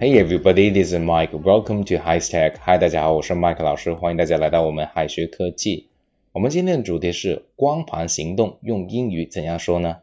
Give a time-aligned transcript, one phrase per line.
[0.00, 1.32] Hey everybody, this is Mike.
[1.32, 2.54] Welcome to High Tech.
[2.64, 5.88] Hi，大家好，我是 Mike 老师，欢迎大家来到我们海学科技。
[6.32, 9.98] 我们今天的主题是光盘行动，用英语怎样说呢？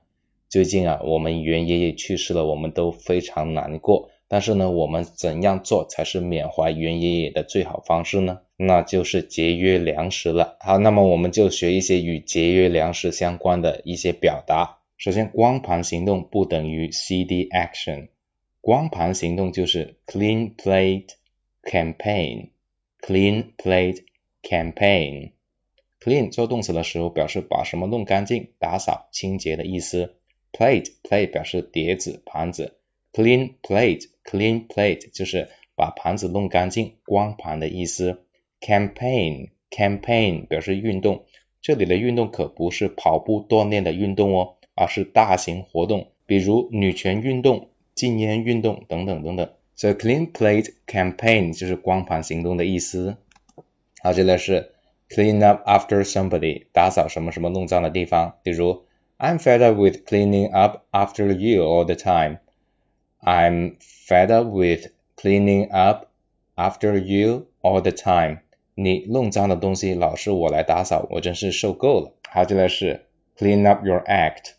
[0.49, 4.09] 最近啊，我们袁爷爷去世了，我们都非常难过。
[4.27, 8.39] 但是呢，我们怎样做才是缅怀袁爷爷的最好方式呢？
[8.57, 10.57] 那就是节约粮食了。
[10.59, 14.76] 好，那么我们就学一些与节约粮食相关的一些表达。
[14.97, 18.09] 首先，光盘行动不等于 CD action。
[18.61, 21.09] 光盘行动就是 clean plate
[21.61, 24.05] campaign，clean plate
[24.41, 25.33] campaign。
[25.99, 30.15] clean 做动词的时候表示把什么弄干净、打扫、清洁的意思。
[30.51, 32.79] plate plate 表示碟子、盘子。
[33.13, 38.25] clean plate clean plate 就是把盘子弄干净、光盘的意思。
[38.59, 41.25] campaign campaign 表示运动，
[41.61, 47.68] 这里的运动可不是跑步锻炼的运动哦，而是大型活动，比如女权运动。
[47.94, 49.50] 禁烟运动等等等等。
[49.76, 53.18] So clean plate campaign 就是光盘行动的意思。
[54.02, 54.72] 好，接下来是
[55.10, 58.38] clean up after somebody，打扫什么什么弄脏的地方。
[58.42, 58.84] 比如
[59.18, 62.38] I'm fed up with cleaning up after you all the time.
[63.20, 66.06] I'm fed up with cleaning up
[66.56, 68.38] after you all the time.
[68.74, 72.14] 你弄脏的东西老是我来打扫，我真是受够了。
[72.30, 73.04] 好，接下来是
[73.36, 74.54] clean up your act.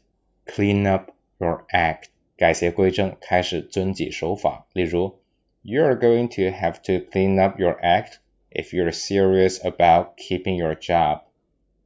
[0.48, 2.06] Clean up your act.
[2.36, 4.68] 改邪归正，开始遵纪守法。
[4.73, 5.20] 例如，
[5.64, 8.18] You're going to have to clean up your act
[8.52, 11.22] if you're serious about keeping your job.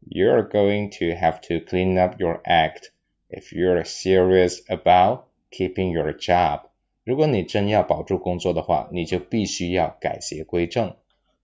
[0.10, 2.92] You're going to have to clean up your act
[3.30, 6.62] if you're serious about keeping your job.
[7.04, 10.96] 如果你真要保住工作的话，你就必须要改邪归正。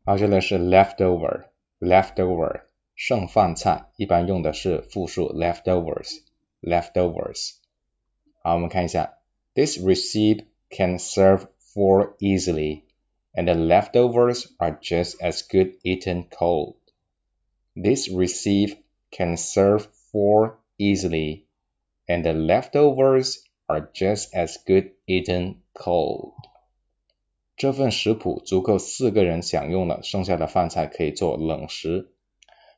[0.05, 2.61] 好，这里是 leftover，leftover
[2.95, 5.29] 剩饭菜，一般用的是复数
[6.61, 7.55] leftovers，leftovers。
[8.41, 9.17] 好，我们看一下，
[9.55, 12.83] This recipe can serve four easily,
[13.33, 16.75] and the leftovers are just as good eaten cold.
[17.75, 18.77] This recipe
[19.11, 21.45] can serve four easily,
[22.07, 26.33] and the leftovers are just as good eaten cold.
[27.55, 32.11] 这份食谱足够四个人享用了，剩下的饭菜可以做冷食。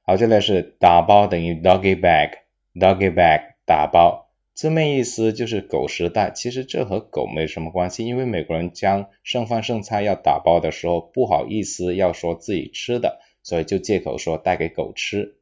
[0.04, 4.27] 好，接下来是打包等于 doggy bag，doggy bag 打包。
[4.53, 15.37] 字面意思就是狗食袋，其实这和狗没什么关系，因为美国人将剩饭剩菜要打包的时候，不好意思要说自己吃的，所以就借口说带给狗吃。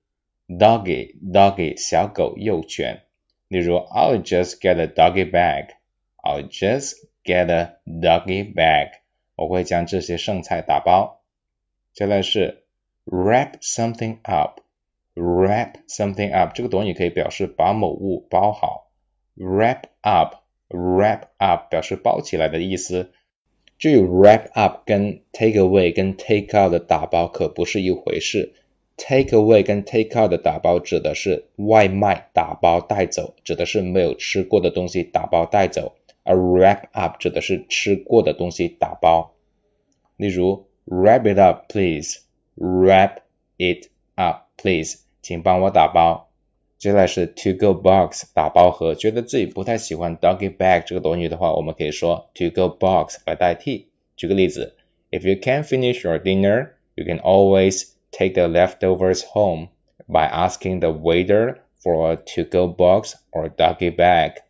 [0.46, 3.04] Doggy doggy 小狗幼犬，
[3.48, 5.68] 例如 I'll just get a doggy bag.
[6.22, 8.90] I'll just get a doggy bag.
[9.36, 11.22] 我会将这些剩菜打包。
[11.94, 12.64] 接下来是
[13.06, 14.60] wrap something up.
[15.18, 18.92] Wrap something up 这个短语可以表示把某物包好。
[19.36, 20.36] wrap up
[20.68, 23.10] wrap up 表示包起来的意思。
[23.78, 28.54] 至于 wrap up 跟 take away 跟 take out 的打包可不是一回事。
[28.96, 39.34] take away 跟 take out 的打包指的是外卖打包带走，指的是没有吃过的东西打包带走，而 wrap up 指的是吃过的东西打包。
[40.16, 43.18] 例如 wrap it up please，wrap
[43.56, 46.29] it up please，请帮我打包。
[46.77, 53.89] 接下来是 to go box 打包盒，觉得自己不太喜欢 doggy bag 这个短语的话，我们可以说 to go box 来代替。
[54.15, 54.75] 举个例子，
[55.11, 59.69] If you can't finish your dinner, you can always take the leftovers home
[60.07, 64.41] by asking the waiter for a to go box or doggy bag.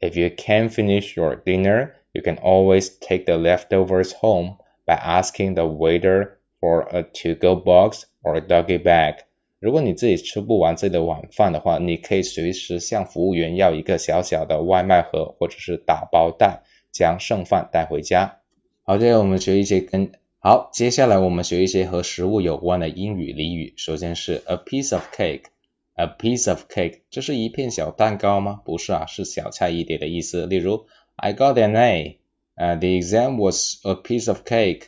[0.00, 5.56] If you can't finish your dinner, you can always take the leftovers home by asking
[5.56, 9.24] the waiter for a to go box or a doggy bag.
[9.63, 18.39] 如果你自己吃不完自己的晚饭的话，你可以随时向服务员要一个小小的外卖盒或者是打包袋，将剩饭带回家。
[18.83, 23.73] 好，接下来我们学一些跟好，接下来我们学一些和食物有关的英语俚语。
[23.77, 28.59] 首先是 a piece of cake，a piece of cake，这是一片小蛋糕吗？
[28.65, 30.45] 不是啊，是小菜一碟的意思。
[30.45, 32.19] 例如，I got an A，
[32.55, 34.87] 呃，the exam was a piece of cake。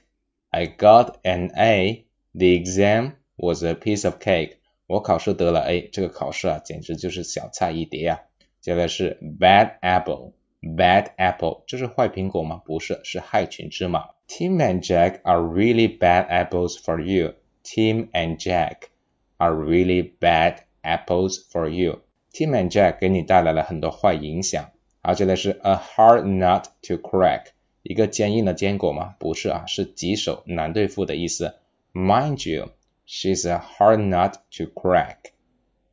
[0.50, 4.58] I got an A，the exam was a piece of cake。
[4.88, 8.22] 我考试得了 A，这个考试啊，简直就是小菜一碟呀。
[8.62, 12.62] 接下来是 bad apple，bad apple，这是坏苹果吗？
[12.66, 14.10] 不是，是害群之马。
[14.28, 17.34] Tim and Jack are really bad apples for you.
[17.64, 18.90] Tim and Jack
[19.38, 22.02] are really bad apples for you.
[22.32, 24.72] Tim and Jack 给你带来了很多坏影响。
[25.02, 27.46] 好，接下来是 a hard nut to crack，
[27.82, 29.16] 一个坚硬的坚果吗？
[29.20, 31.56] 不是啊，是棘手、难对付的意思。
[31.94, 32.70] Mind you。
[33.07, 35.33] She's a hard nut to crack.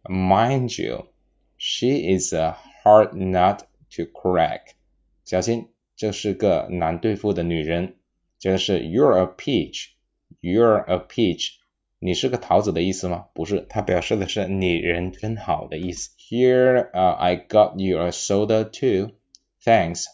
[0.08, 1.08] Mind you,
[1.58, 3.64] she is a hard nut
[3.96, 4.76] to crack.
[5.26, 7.96] 小心，这是个难对付的女人。
[8.38, 11.56] 接着是 You're a peach，You're a peach，
[12.00, 13.28] 你是个桃子的意思吗？
[13.34, 16.12] 不是，它表示的是你人真好的意思。
[16.18, 19.14] Here, uh, I got you a soda too.
[19.64, 20.06] Thanks.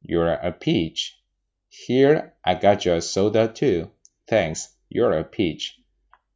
[0.00, 1.14] You're a peach.
[1.68, 3.90] Here, I got you a soda too.
[4.26, 4.68] Thanks.
[4.88, 5.72] You're a peach.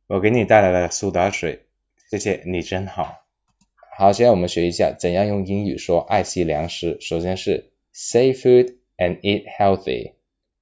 [0.08, 1.66] 我给你带来了苏打水，
[2.12, 3.26] 谢谢你真好。
[3.98, 6.98] 好，现在我们学一下怎样用英语说爱惜粮食。
[7.02, 10.14] 首先是 save food and eat healthy.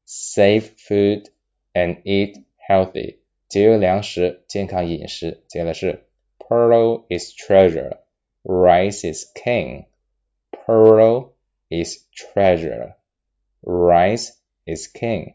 [0.07, 1.25] Save food
[1.73, 3.17] and eat healthy.
[3.49, 5.43] 节约粮食，健康饮食。
[5.49, 6.05] 接下来是
[6.39, 7.97] pearl is treasure,
[8.43, 9.87] rice is king.
[10.51, 11.31] Pearl
[11.67, 12.93] is treasure,
[13.61, 14.29] rice
[14.65, 15.33] is king.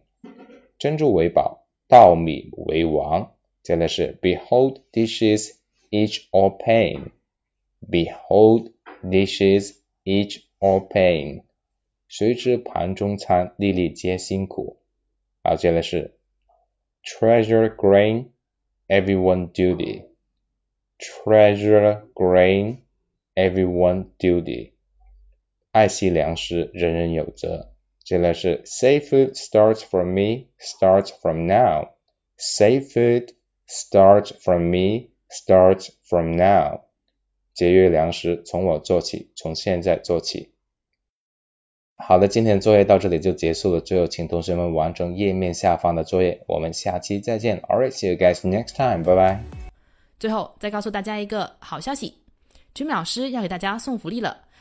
[0.78, 3.34] 珍珠为宝，稻米为王。
[3.67, 5.51] 接着是 behold dishes
[5.89, 7.11] each all pain.
[7.89, 8.71] Behold
[9.03, 11.43] dishes each all pain，
[12.07, 14.79] 谁知盘中餐，粒粒皆辛苦。
[15.43, 16.17] 好，接下来是
[17.03, 18.29] treasure grain,
[18.87, 22.77] everyone duty。treasure grain,
[23.35, 24.71] everyone duty。
[25.71, 27.73] 爱惜粮食，人人有责。
[28.03, 33.33] 接下来是 safe food starts from me, starts from now。safe food
[33.68, 36.80] Start from me, start from now。
[37.52, 40.54] 节约粮食，从我做起，从现在做起。
[41.96, 43.80] 好的，今天的作业到这里就结束了。
[43.80, 46.44] 最后，请同学们完成页面下方的作业。
[46.46, 47.60] 我们下期再见。
[47.60, 49.04] Alright, see you guys next time.
[49.04, 49.42] 拜拜。
[50.18, 52.14] 最后再告诉大家一个好消息
[52.74, 54.47] ，Jimmy 老师要给大家送福利了。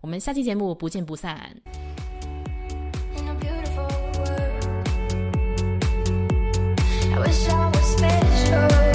[0.00, 1.56] 我们下期节目不见不散。
[7.12, 8.85] I wish I was special